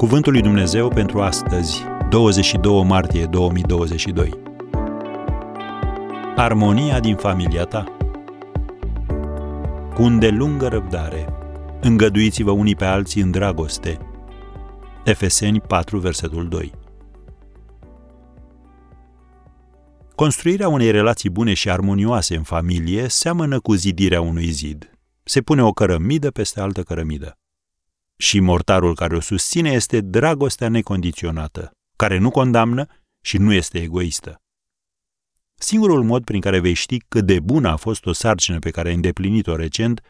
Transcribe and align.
Cuvântul 0.00 0.32
lui 0.32 0.42
Dumnezeu 0.42 0.88
pentru 0.88 1.20
astăzi, 1.20 1.82
22 2.10 2.84
martie 2.84 3.26
2022. 3.26 4.40
Armonia 6.36 7.00
din 7.00 7.16
familia 7.16 7.64
ta. 7.64 7.84
Cu 9.94 10.02
îndelungă 10.02 10.68
răbdare, 10.68 11.26
îngăduiți-vă 11.80 12.50
unii 12.50 12.76
pe 12.76 12.84
alții 12.84 13.22
în 13.22 13.30
dragoste. 13.30 13.98
Efeseni 15.04 15.60
4, 15.60 15.98
versetul 15.98 16.48
2. 16.48 16.72
Construirea 20.14 20.68
unei 20.68 20.90
relații 20.90 21.30
bune 21.30 21.54
și 21.54 21.70
armonioase 21.70 22.36
în 22.36 22.42
familie 22.42 23.08
seamănă 23.08 23.60
cu 23.60 23.72
zidirea 23.74 24.20
unui 24.20 24.50
zid. 24.50 24.90
Se 25.22 25.40
pune 25.40 25.62
o 25.62 25.72
cărămidă 25.72 26.30
peste 26.30 26.60
altă 26.60 26.82
cărămidă. 26.82 27.39
Și 28.20 28.40
mortarul 28.40 28.94
care 28.94 29.16
o 29.16 29.20
susține 29.20 29.70
este 29.70 30.00
dragostea 30.00 30.68
necondiționată, 30.68 31.70
care 31.96 32.18
nu 32.18 32.30
condamnă 32.30 32.86
și 33.20 33.38
nu 33.38 33.52
este 33.52 33.78
egoistă. 33.78 34.42
Singurul 35.54 36.02
mod 36.02 36.24
prin 36.24 36.40
care 36.40 36.58
vei 36.58 36.72
ști 36.74 36.98
cât 36.98 37.26
de 37.26 37.40
bună 37.40 37.68
a 37.68 37.76
fost 37.76 38.06
o 38.06 38.12
sarcină 38.12 38.58
pe 38.58 38.70
care 38.70 38.88
ai 38.88 38.94
îndeplinit-o 38.94 39.56
recent 39.56 40.00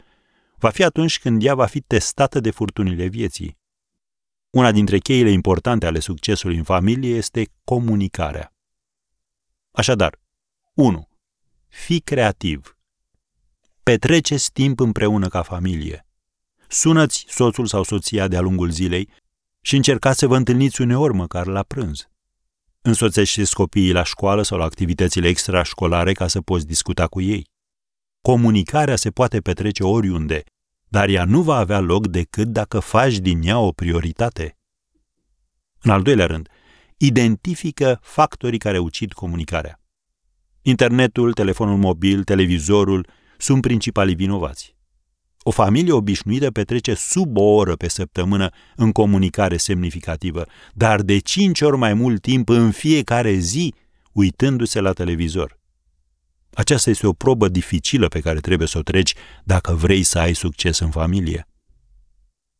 va 0.56 0.70
fi 0.70 0.84
atunci 0.84 1.18
când 1.18 1.44
ea 1.44 1.54
va 1.54 1.66
fi 1.66 1.80
testată 1.80 2.40
de 2.40 2.50
furtunile 2.50 3.06
vieții. 3.06 3.58
Una 4.50 4.72
dintre 4.72 4.98
cheile 4.98 5.30
importante 5.30 5.86
ale 5.86 5.98
succesului 5.98 6.56
în 6.56 6.64
familie 6.64 7.14
este 7.14 7.48
comunicarea. 7.64 8.54
Așadar, 9.70 10.20
1. 10.74 11.08
Fii 11.68 12.00
creativ. 12.00 12.78
Petreceți 13.82 14.52
timp 14.52 14.80
împreună 14.80 15.28
ca 15.28 15.42
familie. 15.42 16.04
Sună-ți 16.72 17.24
soțul 17.28 17.66
sau 17.66 17.82
soția 17.82 18.28
de-a 18.28 18.40
lungul 18.40 18.70
zilei 18.70 19.08
și 19.60 19.76
încercați 19.76 20.18
să 20.18 20.26
vă 20.26 20.36
întâlniți 20.36 20.80
uneori 20.80 21.14
măcar 21.14 21.46
la 21.46 21.62
prânz. 21.62 22.08
Însoțește 22.82 23.42
copiii 23.52 23.92
la 23.92 24.02
școală 24.02 24.42
sau 24.42 24.58
la 24.58 24.64
activitățile 24.64 25.28
extrașcolare 25.28 26.12
ca 26.12 26.26
să 26.26 26.40
poți 26.40 26.66
discuta 26.66 27.06
cu 27.06 27.20
ei. 27.20 27.46
Comunicarea 28.20 28.96
se 28.96 29.10
poate 29.10 29.40
petrece 29.40 29.82
oriunde, 29.84 30.42
dar 30.88 31.08
ea 31.08 31.24
nu 31.24 31.42
va 31.42 31.56
avea 31.56 31.80
loc 31.80 32.06
decât 32.06 32.48
dacă 32.48 32.78
faci 32.78 33.18
din 33.18 33.42
ea 33.42 33.58
o 33.58 33.72
prioritate. 33.72 34.58
În 35.82 35.90
al 35.90 36.02
doilea 36.02 36.26
rând, 36.26 36.48
identifică 36.96 37.98
factorii 38.02 38.58
care 38.58 38.78
ucid 38.78 39.12
comunicarea. 39.12 39.80
Internetul, 40.62 41.32
telefonul 41.32 41.76
mobil, 41.76 42.24
televizorul 42.24 43.06
sunt 43.38 43.60
principalii 43.60 44.14
vinovați. 44.14 44.78
O 45.42 45.50
familie 45.50 45.92
obișnuită 45.92 46.50
petrece 46.50 46.94
sub 46.94 47.36
o 47.36 47.42
oră 47.42 47.76
pe 47.76 47.88
săptămână 47.88 48.50
în 48.76 48.92
comunicare 48.92 49.56
semnificativă, 49.56 50.46
dar 50.72 51.02
de 51.02 51.18
cinci 51.18 51.60
ori 51.60 51.76
mai 51.76 51.94
mult 51.94 52.22
timp 52.22 52.48
în 52.48 52.70
fiecare 52.70 53.32
zi 53.32 53.74
uitându-se 54.12 54.80
la 54.80 54.92
televizor. 54.92 55.58
Aceasta 56.52 56.90
este 56.90 57.06
o 57.06 57.12
probă 57.12 57.48
dificilă 57.48 58.08
pe 58.08 58.20
care 58.20 58.40
trebuie 58.40 58.68
să 58.68 58.78
o 58.78 58.82
treci 58.82 59.14
dacă 59.44 59.74
vrei 59.74 60.02
să 60.02 60.18
ai 60.18 60.34
succes 60.34 60.78
în 60.78 60.90
familie. 60.90 61.48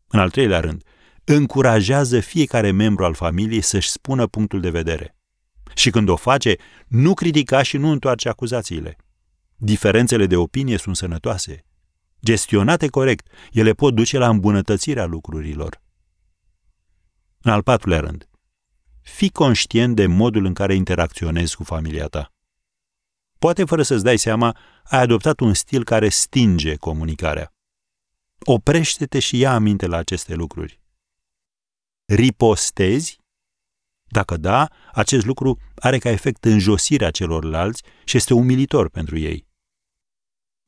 În 0.06 0.19
al 0.19 0.31
treilea 0.31 0.61
rând, 0.61 0.83
încurajează 1.25 2.20
fiecare 2.20 2.70
membru 2.70 3.05
al 3.05 3.14
familiei 3.14 3.61
să-și 3.61 3.91
spună 3.91 4.27
punctul 4.27 4.61
de 4.61 4.70
vedere. 4.70 5.17
Și 5.75 5.91
când 5.91 6.08
o 6.08 6.17
face, 6.17 6.56
nu 6.89 7.14
critica 7.14 7.62
și 7.62 7.77
nu 7.77 7.91
întoarce 7.91 8.28
acuzațiile. 8.28 8.97
Diferențele 9.56 10.27
de 10.27 10.36
opinie 10.36 10.78
sunt 10.78 10.97
sănătoase. 10.97 11.64
Gestionate 12.23 12.89
corect, 12.89 13.29
ele 13.53 13.73
pot 13.73 13.95
duce 13.95 14.19
la 14.19 14.29
îmbunătățirea 14.29 15.05
lucrurilor. 15.05 15.83
În 17.42 17.53
al 17.53 17.63
patrulea 17.63 18.01
rând, 18.01 18.29
fii 19.01 19.31
conștient 19.31 19.97
de 19.97 20.07
modul 20.07 20.45
în 20.45 20.55
care 20.55 20.75
interacționezi 20.75 21.57
cu 21.57 21.64
familia 21.64 22.07
ta. 22.07 22.33
Poate 23.39 23.64
fără 23.64 23.83
să-ți 23.83 24.05
dai 24.05 24.19
seama, 24.19 24.57
ai 24.85 25.01
adoptat 25.01 25.41
un 25.41 25.55
stil 25.55 25.85
care 25.85 26.09
stinge 26.09 26.77
comunicarea. 26.77 27.55
Oprește-te 28.39 29.19
și 29.19 29.39
ia 29.39 29.55
aminte 29.55 29.86
la 29.86 29.97
aceste 29.97 30.35
lucruri. 30.35 30.80
Ripostezi? 32.05 33.19
Dacă 34.09 34.36
da, 34.36 34.69
acest 34.92 35.27
lucru 35.27 35.59
are 35.77 35.98
ca 35.98 36.11
efect 36.11 36.45
înjosirea 36.45 37.11
celorlalți 37.11 37.83
și 38.05 38.17
este 38.17 38.35
umilitor 38.35 38.89
pentru 38.89 39.19
ei. 39.19 39.47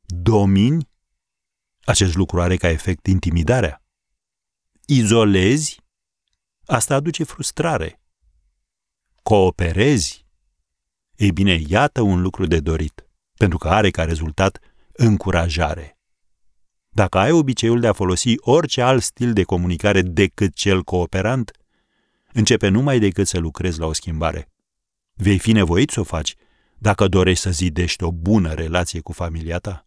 Domini? 0.06 0.91
Acest 1.84 2.14
lucru 2.14 2.40
are 2.40 2.56
ca 2.56 2.68
efect 2.68 3.06
intimidarea. 3.06 3.82
Izolezi? 4.86 5.80
Asta 6.64 6.94
aduce 6.94 7.24
frustrare. 7.24 8.00
Cooperezi? 9.22 10.26
Ei 11.16 11.32
bine, 11.32 11.60
iată 11.66 12.00
un 12.00 12.20
lucru 12.20 12.46
de 12.46 12.60
dorit, 12.60 13.06
pentru 13.34 13.58
că 13.58 13.68
are 13.68 13.90
ca 13.90 14.04
rezultat 14.04 14.58
încurajare. 14.92 15.98
Dacă 16.88 17.18
ai 17.18 17.30
obiceiul 17.30 17.80
de 17.80 17.86
a 17.86 17.92
folosi 17.92 18.34
orice 18.36 18.82
alt 18.82 19.02
stil 19.02 19.32
de 19.32 19.42
comunicare 19.42 20.02
decât 20.02 20.54
cel 20.54 20.82
cooperant, 20.82 21.50
începe 22.32 22.68
numai 22.68 22.98
decât 22.98 23.26
să 23.26 23.38
lucrezi 23.38 23.78
la 23.78 23.86
o 23.86 23.92
schimbare. 23.92 24.48
Vei 25.14 25.38
fi 25.38 25.52
nevoit 25.52 25.90
să 25.90 26.00
o 26.00 26.04
faci 26.04 26.34
dacă 26.78 27.08
dorești 27.08 27.42
să 27.42 27.50
zidești 27.50 28.02
o 28.02 28.12
bună 28.12 28.52
relație 28.52 29.00
cu 29.00 29.12
familia 29.12 29.58
ta. 29.58 29.86